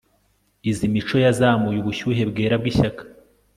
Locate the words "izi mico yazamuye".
0.69-1.77